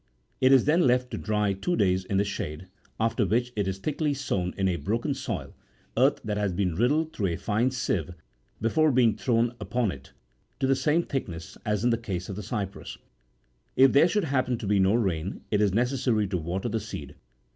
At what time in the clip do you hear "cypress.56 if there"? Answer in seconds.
12.41-14.07